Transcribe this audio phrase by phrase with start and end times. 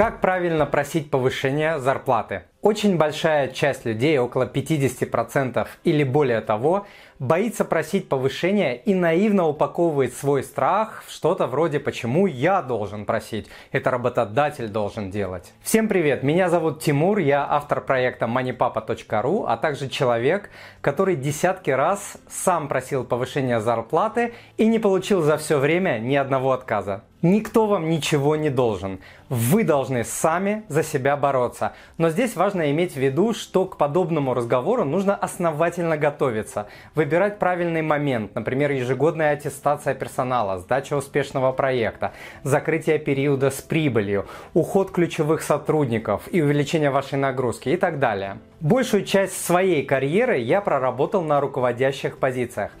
[0.00, 2.44] Как правильно просить повышения зарплаты?
[2.62, 6.86] Очень большая часть людей, около 50% или более того,
[7.18, 13.50] боится просить повышения и наивно упаковывает свой страх в что-то вроде «почему я должен просить?»
[13.72, 15.52] Это работодатель должен делать.
[15.60, 20.48] Всем привет, меня зовут Тимур, я автор проекта moneypapa.ru, а также человек,
[20.80, 26.52] который десятки раз сам просил повышения зарплаты и не получил за все время ни одного
[26.52, 27.02] отказа.
[27.22, 28.98] Никто вам ничего не должен.
[29.28, 31.74] Вы должны сами за себя бороться.
[31.98, 36.68] Но здесь важно иметь в виду, что к подобному разговору нужно основательно готовиться.
[36.94, 42.12] Выбирать правильный момент, например, ежегодная аттестация персонала, сдача успешного проекта,
[42.42, 48.38] закрытие периода с прибылью, уход ключевых сотрудников и увеличение вашей нагрузки и так далее.
[48.60, 52.72] Большую часть своей карьеры я проработал на руководящих позициях.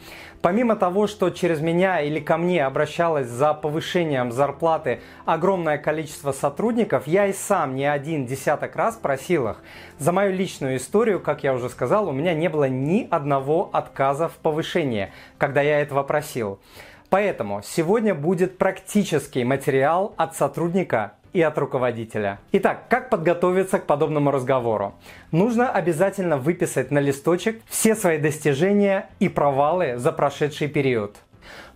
[0.42, 7.06] Помимо того, что через меня или ко мне обращалось за повышением зарплаты огромное количество сотрудников,
[7.06, 9.62] я и сам не один десяток раз просил их.
[9.98, 14.28] За мою личную историю, как я уже сказал, у меня не было ни одного отказа
[14.28, 16.60] в повышении, когда я этого просил.
[17.08, 22.38] Поэтому сегодня будет практический материал от сотрудника и от руководителя.
[22.52, 24.94] Итак, как подготовиться к подобному разговору?
[25.32, 31.16] Нужно обязательно выписать на листочек все свои достижения и провалы за прошедший период.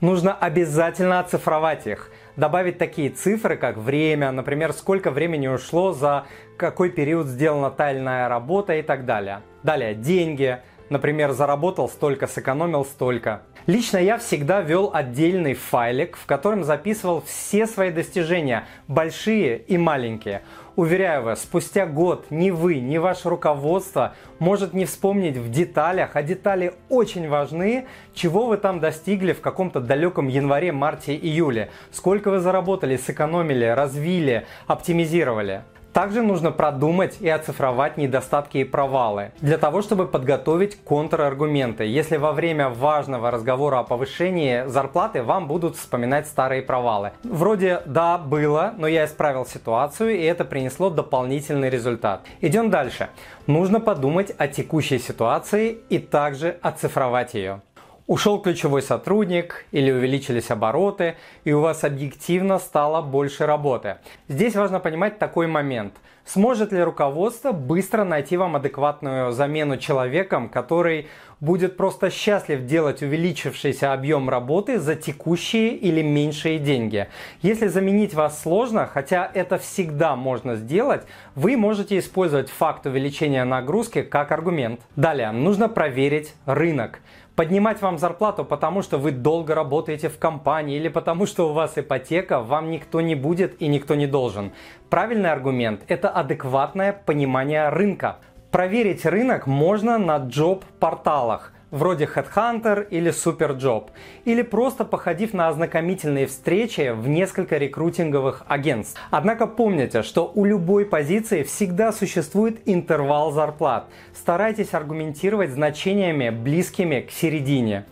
[0.01, 6.91] Нужно обязательно оцифровать их, добавить такие цифры, как время, например, сколько времени ушло за какой
[6.91, 9.41] период сделана тайная работа и так далее.
[9.63, 10.59] Далее, деньги,
[10.91, 13.43] например, заработал столько, сэкономил столько.
[13.67, 20.43] Лично я всегда вел отдельный файлик, в котором записывал все свои достижения, большие и маленькие.
[20.77, 26.23] Уверяю вас, спустя год ни вы, ни ваше руководство может не вспомнить в деталях, а
[26.23, 32.41] детали очень важны, чего вы там достигли в каком-то далеком январе, марте, июле, сколько вы
[32.41, 35.63] заработали, сэкономили, развили, оптимизировали.
[35.95, 42.33] Также нужно продумать и оцифровать недостатки и провалы, для того, чтобы подготовить контраргументы, если во
[42.33, 47.13] время важного разговора о повышении зарплаты вам будут вспоминать старые провалы.
[47.23, 52.23] Вроде «да, было, но я исправил ситуацию, и это принесло дополнительный результат».
[52.41, 53.11] Идем дальше.
[53.47, 57.61] Нужно подумать о текущей ситуации и также оцифровать ее.
[58.07, 63.97] Ушел ключевой сотрудник или увеличились обороты, и у вас объективно стало больше работы.
[64.29, 65.95] Здесь важно понимать такой момент.
[66.27, 71.09] Сможет ли руководство быстро найти вам адекватную замену человеком, который
[71.39, 77.09] будет просто счастлив делать увеличившийся объем работы за текущие или меньшие деньги?
[77.43, 81.03] Если заменить вас сложно, хотя это всегда можно сделать,
[81.35, 84.81] вы можете использовать факт увеличения нагрузки как аргумент.
[84.97, 87.01] Далее, нужно проверить рынок
[87.37, 91.77] поднимать вам зарплату, потому что вы долго работаете в компании или потому что у вас
[91.77, 94.53] ипотека, вам никто не будет и никто не должен.
[94.91, 98.19] Правильный аргумент– это адекватное понимание рынка.
[98.51, 103.89] Проверить рынок можно на джоб-порталах вроде Headhunter или Superjob,
[104.25, 109.01] или просто походив на ознакомительные встречи в несколько рекрутинговых агентств.
[109.11, 113.89] Однако помните, что у любой позиции всегда существует интервал зарплат.
[114.15, 117.85] Старайтесь аргументировать значениями близкими к середине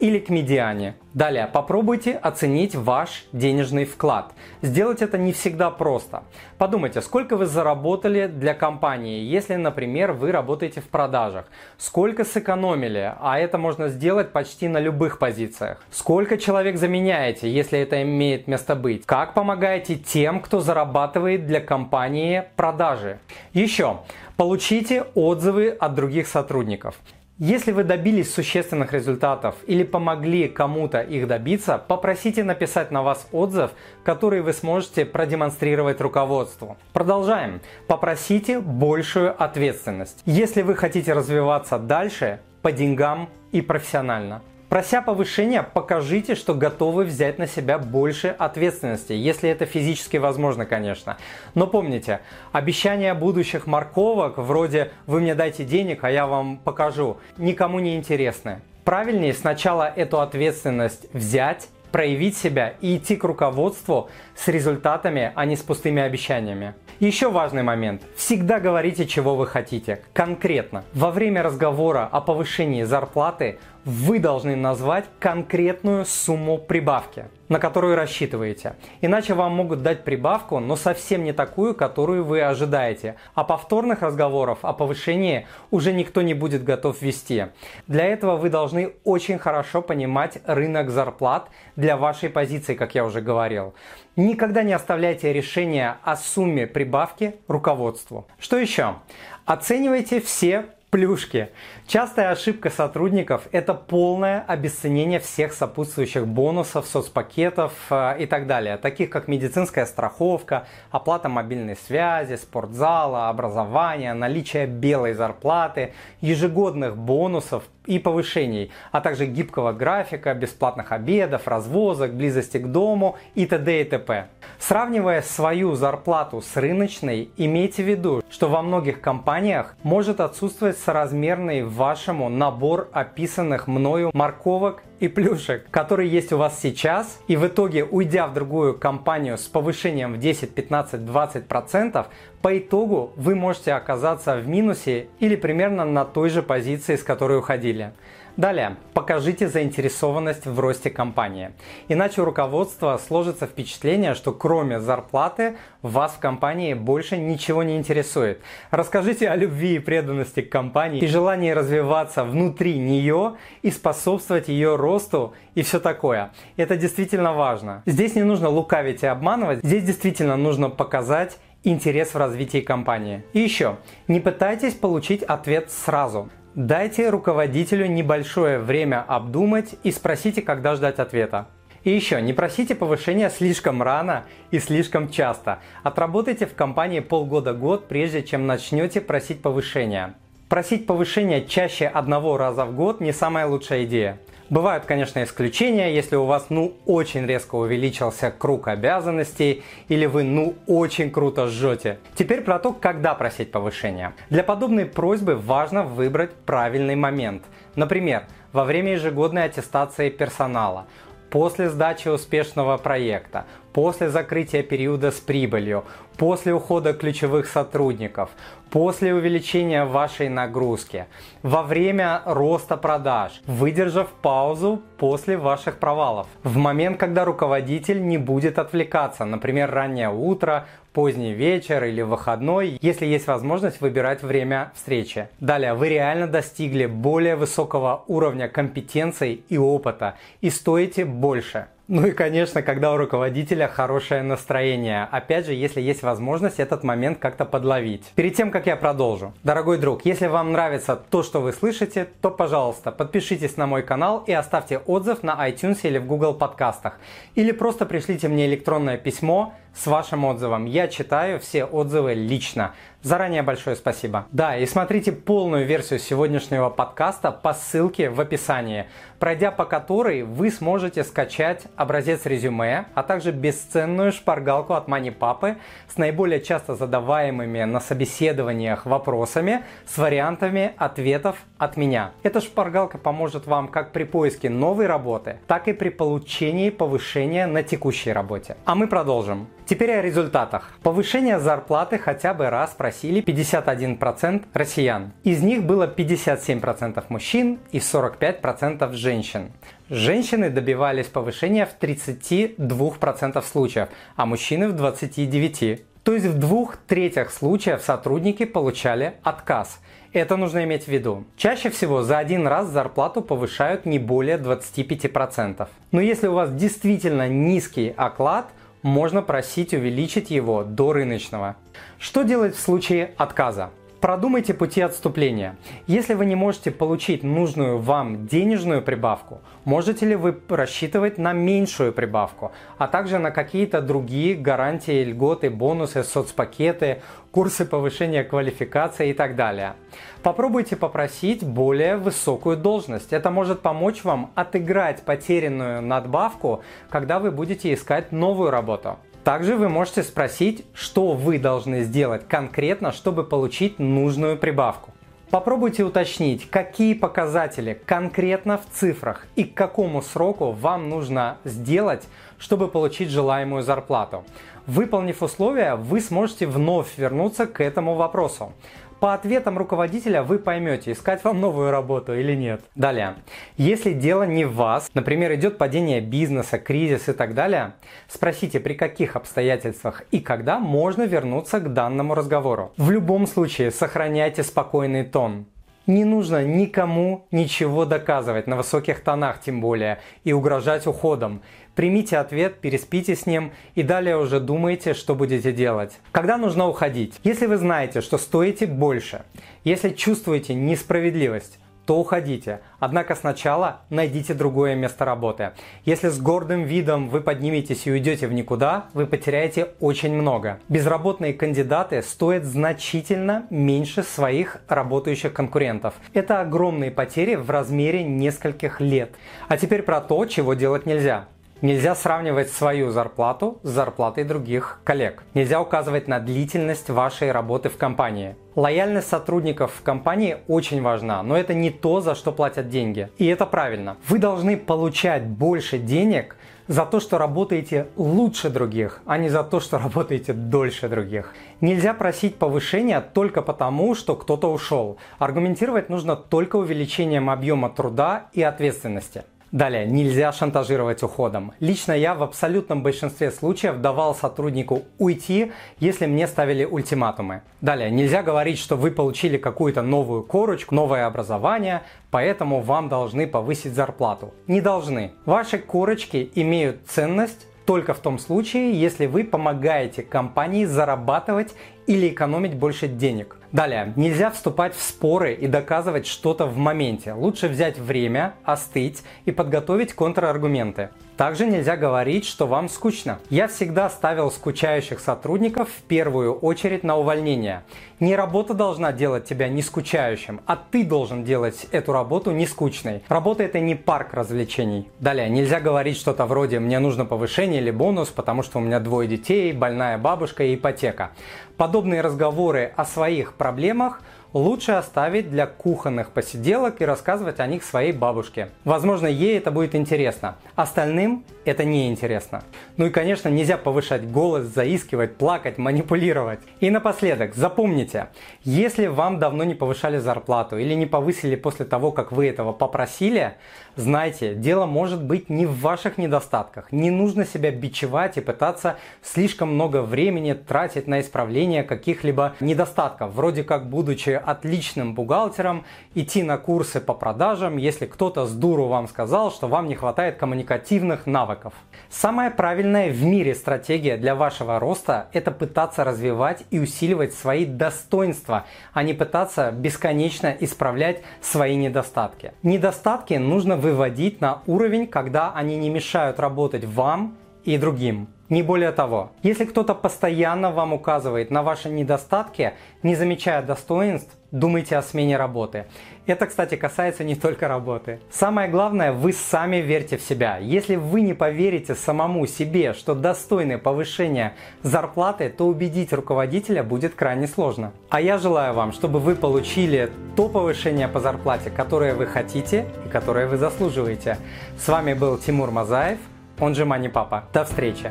[0.00, 0.94] или к медиане.
[1.14, 4.32] Далее, попробуйте оценить ваш денежный вклад.
[4.60, 6.24] Сделать это не всегда просто.
[6.58, 11.46] Подумайте, сколько вы заработали для компании, если, например, вы работаете в продажах.
[11.78, 15.82] Сколько сэкономили, а это можно сделать почти на любых позициях.
[15.90, 19.06] Сколько человек заменяете, если это имеет место быть.
[19.06, 23.18] Как помогаете тем, кто зарабатывает для компании продажи.
[23.54, 23.98] Еще,
[24.36, 26.96] Получите отзывы от других сотрудников.
[27.38, 33.72] Если вы добились существенных результатов или помогли кому-то их добиться, попросите написать на вас отзыв,
[34.04, 36.78] который вы сможете продемонстрировать руководству.
[36.94, 37.60] Продолжаем.
[37.88, 40.22] Попросите большую ответственность.
[40.24, 44.40] Если вы хотите развиваться дальше по деньгам и профессионально.
[44.68, 51.18] Прося повышения, покажите, что готовы взять на себя больше ответственности, если это физически возможно, конечно.
[51.54, 52.20] Но помните,
[52.50, 58.60] обещания будущих морковок, вроде «вы мне дайте денег, а я вам покажу», никому не интересны.
[58.82, 65.56] Правильнее сначала эту ответственность взять, проявить себя и идти к руководству с результатами, а не
[65.56, 66.74] с пустыми обещаниями.
[67.00, 68.02] Еще важный момент.
[68.16, 70.02] Всегда говорите, чего вы хотите.
[70.12, 70.84] Конкретно.
[70.92, 78.74] Во время разговора о повышении зарплаты вы должны назвать конкретную сумму прибавки, на которую рассчитываете.
[79.00, 83.16] Иначе вам могут дать прибавку, но совсем не такую, которую вы ожидаете.
[83.34, 87.46] А повторных разговоров о повышении уже никто не будет готов вести.
[87.86, 93.20] Для этого вы должны очень хорошо понимать рынок зарплат для вашей позиции, как я уже
[93.20, 93.74] говорил.
[94.16, 98.26] Никогда не оставляйте решение о сумме прибавки руководству.
[98.38, 98.96] Что еще?
[99.44, 100.66] Оценивайте все
[100.96, 101.50] плюшки.
[101.86, 109.10] Частая ошибка сотрудников– это полное обесценение всех сопутствующих бонусов, соцпакетов э, и так далее, таких
[109.10, 118.72] как медицинская страховка, оплата мобильной связи, спортзала, образование, наличие белой зарплаты, ежегодных бонусов и повышений,
[118.92, 123.80] а также гибкого графика, бесплатных обедов, развозок, близости к дому и т.д.
[123.80, 124.28] и т.п.
[124.58, 131.64] Сравнивая свою зарплату с рыночной, имейте в виду, что во многих компаниях может отсутствовать соразмерный
[131.64, 137.84] вашему набор описанных мною морковок и плюшек, которые есть у вас сейчас, и в итоге,
[137.84, 142.06] уйдя в другую компанию с повышением в 10, 15, 20 процентов,
[142.40, 147.38] по итогу вы можете оказаться в минусе или примерно на той же позиции, с которой
[147.38, 147.92] уходили.
[148.36, 151.52] Далее, покажите заинтересованность в росте компании.
[151.88, 158.42] Иначе у руководства сложится впечатление, что кроме зарплаты вас в компании больше ничего не интересует.
[158.70, 164.76] Расскажите о любви и преданности к компании и желании развиваться внутри нее и способствовать ее
[164.76, 166.32] росту и все такое.
[166.58, 167.82] Это действительно важно.
[167.86, 173.24] Здесь не нужно лукавить и обманывать, здесь действительно нужно показать интерес в развитии компании.
[173.32, 173.78] И еще,
[174.08, 176.28] не пытайтесь получить ответ сразу.
[176.56, 181.48] Дайте руководителю небольшое время обдумать и спросите, когда ждать ответа.
[181.84, 185.58] И еще, не просите повышения слишком рано и слишком часто.
[185.82, 190.14] Отработайте в компании полгода-год, прежде чем начнете просить повышения.
[190.48, 194.18] Просить повышения чаще одного раза в год не самая лучшая идея.
[194.48, 200.54] Бывают, конечно, исключения, если у вас ну очень резко увеличился круг обязанностей или вы ну
[200.68, 201.98] очень круто жжете.
[202.14, 204.14] Теперь про то, когда просить повышения.
[204.30, 207.42] Для подобной просьбы важно выбрать правильный момент.
[207.74, 210.86] Например, во время ежегодной аттестации персонала,
[211.28, 213.46] после сдачи успешного проекта,
[213.76, 215.84] после закрытия периода с прибылью,
[216.16, 218.30] после ухода ключевых сотрудников,
[218.70, 221.04] после увеличения вашей нагрузки,
[221.42, 228.58] во время роста продаж, выдержав паузу после ваших провалов, в момент, когда руководитель не будет
[228.58, 230.64] отвлекаться, например, раннее утро,
[230.94, 235.28] поздний вечер или выходной, если есть возможность выбирать время встречи.
[235.38, 241.66] Далее, вы реально достигли более высокого уровня компетенций и опыта и стоите больше.
[241.88, 245.06] Ну и, конечно, когда у руководителя хорошее настроение.
[245.12, 248.02] Опять же, если есть возможность этот момент как-то подловить.
[248.16, 249.32] Перед тем, как я продолжу.
[249.44, 254.24] Дорогой друг, если вам нравится то, что вы слышите, то, пожалуйста, подпишитесь на мой канал
[254.26, 256.98] и оставьте отзыв на iTunes или в Google подкастах.
[257.36, 260.64] Или просто пришлите мне электронное письмо с вашим отзывом.
[260.64, 262.74] Я читаю все отзывы лично.
[263.02, 264.26] Заранее большое спасибо.
[264.32, 268.86] Да, и смотрите полную версию сегодняшнего подкаста по ссылке в описании,
[269.20, 275.56] пройдя по которой вы сможете скачать образец резюме, а также бесценную шпаргалку от Мани Папы
[275.86, 282.10] с наиболее часто задаваемыми на собеседованиях вопросами с вариантами ответов от меня.
[282.24, 287.62] Эта шпаргалка поможет вам как при поиске новой работы, так и при получении повышения на
[287.62, 288.56] текущей работе.
[288.64, 289.46] А мы продолжим.
[289.66, 290.70] Теперь о результатах.
[290.84, 295.12] Повышение зарплаты хотя бы раз просили 51% россиян.
[295.24, 299.50] Из них было 57% мужчин и 45% женщин.
[299.90, 305.80] Женщины добивались повышения в 32% случаев, а мужчины в 29%.
[306.04, 309.80] То есть в двух третях случаев сотрудники получали отказ.
[310.12, 311.24] Это нужно иметь в виду.
[311.36, 315.66] Чаще всего за один раз зарплату повышают не более 25%.
[315.90, 318.46] Но если у вас действительно низкий оклад,
[318.82, 321.56] можно просить увеличить его до рыночного.
[321.98, 323.70] Что делать в случае отказа?
[324.00, 325.56] Продумайте пути отступления.
[325.86, 331.94] Если вы не можете получить нужную вам денежную прибавку, можете ли вы рассчитывать на меньшую
[331.94, 337.00] прибавку, а также на какие-то другие гарантии, льготы, бонусы, соцпакеты,
[337.30, 339.74] курсы повышения квалификации и так далее.
[340.22, 343.14] Попробуйте попросить более высокую должность.
[343.14, 348.98] Это может помочь вам отыграть потерянную надбавку, когда вы будете искать новую работу.
[349.26, 354.92] Также вы можете спросить, что вы должны сделать конкретно, чтобы получить нужную прибавку.
[355.30, 362.04] Попробуйте уточнить, какие показатели конкретно в цифрах и к какому сроку вам нужно сделать,
[362.38, 364.22] чтобы получить желаемую зарплату.
[364.68, 368.52] Выполнив условия, вы сможете вновь вернуться к этому вопросу.
[369.00, 372.62] По ответам руководителя вы поймете, искать вам новую работу или нет.
[372.74, 373.16] Далее.
[373.58, 377.74] Если дело не в вас, например, идет падение бизнеса, кризис и так далее,
[378.08, 382.72] спросите, при каких обстоятельствах и когда можно вернуться к данному разговору.
[382.78, 385.46] В любом случае, сохраняйте спокойный тон.
[385.86, 391.42] Не нужно никому ничего доказывать, на высоких тонах тем более, и угрожать уходом.
[391.76, 395.98] Примите ответ, переспите с ним и далее уже думайте, что будете делать.
[396.10, 397.20] Когда нужно уходить?
[397.22, 399.22] Если вы знаете, что стоите больше,
[399.62, 402.60] если чувствуете несправедливость, то уходите.
[402.78, 405.52] Однако сначала найдите другое место работы.
[405.84, 410.58] Если с гордым видом вы подниметесь и уйдете в никуда, вы потеряете очень много.
[410.68, 415.94] Безработные кандидаты стоят значительно меньше своих работающих конкурентов.
[416.12, 419.14] Это огромные потери в размере нескольких лет.
[419.48, 421.28] А теперь про то, чего делать нельзя.
[421.62, 425.22] Нельзя сравнивать свою зарплату с зарплатой других коллег.
[425.32, 428.36] Нельзя указывать на длительность вашей работы в компании.
[428.56, 433.08] Лояльность сотрудников в компании очень важна, но это не то, за что платят деньги.
[433.16, 433.96] И это правильно.
[434.06, 436.36] Вы должны получать больше денег
[436.68, 441.32] за то, что работаете лучше других, а не за то, что работаете дольше других.
[441.62, 444.98] Нельзя просить повышения только потому, что кто-то ушел.
[445.18, 449.24] Аргументировать нужно только увеличением объема труда и ответственности.
[449.52, 451.52] Далее, нельзя шантажировать уходом.
[451.60, 457.42] Лично я в абсолютном большинстве случаев давал сотруднику уйти, если мне ставили ультиматумы.
[457.60, 463.74] Далее, нельзя говорить, что вы получили какую-то новую корочку, новое образование, поэтому вам должны повысить
[463.74, 464.34] зарплату.
[464.48, 465.12] Не должны.
[465.24, 471.54] Ваши корочки имеют ценность только в том случае, если вы помогаете компании зарабатывать
[471.86, 473.36] или экономить больше денег.
[473.52, 477.12] Далее, нельзя вступать в споры и доказывать что-то в моменте.
[477.12, 480.90] Лучше взять время, остыть и подготовить контраргументы.
[481.16, 483.18] Также нельзя говорить, что вам скучно.
[483.30, 487.64] Я всегда ставил скучающих сотрудников в первую очередь на увольнение.
[488.00, 493.02] Не работа должна делать тебя не скучающим, а ты должен делать эту работу не скучной.
[493.08, 494.90] Работа это не парк развлечений.
[495.00, 499.08] Далее, нельзя говорить что-то вроде «мне нужно повышение или бонус, потому что у меня двое
[499.08, 501.12] детей, больная бабушка и ипотека».
[501.56, 504.02] Подобные разговоры о своих проблемах–
[504.36, 508.50] лучше оставить для кухонных посиделок и рассказывать о них своей бабушке.
[508.64, 510.36] Возможно, ей это будет интересно.
[510.54, 512.42] Остальным это не интересно.
[512.76, 516.40] Ну и, конечно, нельзя повышать голос, заискивать, плакать, манипулировать.
[516.60, 518.08] И напоследок, запомните,
[518.42, 523.34] если вам давно не повышали зарплату или не повысили после того, как вы этого попросили,
[523.76, 526.72] знайте, дело может быть не в ваших недостатках.
[526.72, 533.14] Не нужно себя бичевать и пытаться слишком много времени тратить на исправление каких-либо недостатков.
[533.14, 538.88] Вроде как, будучи отличным бухгалтером, идти на курсы по продажам, если кто-то с дуру вам
[538.88, 541.54] сказал, что вам не хватает коммуникативных навыков навыков.
[541.90, 548.44] Самая правильная в мире стратегия для вашего роста– это пытаться развивать и усиливать свои достоинства,
[548.72, 552.32] а не пытаться бесконечно исправлять свои недостатки.
[552.42, 558.08] Недостатки нужно выводить на уровень, когда они не мешают работать вам и другим.
[558.28, 564.76] Не более того, если кто-то постоянно вам указывает на ваши недостатки, не замечая достоинств, думайте
[564.76, 565.66] о смене работы.
[566.06, 567.98] Это, кстати, касается не только работы.
[568.10, 570.38] Самое главное, вы сами верьте в себя.
[570.38, 577.26] Если вы не поверите самому себе, что достойны повышения зарплаты, то убедить руководителя будет крайне
[577.26, 577.72] сложно.
[577.90, 582.88] А я желаю вам, чтобы вы получили то повышение по зарплате, которое вы хотите и
[582.88, 584.18] которое вы заслуживаете.
[584.58, 585.98] С вами был Тимур Мазаев,
[586.38, 587.24] он же Мани Папа.
[587.32, 587.90] До встречи!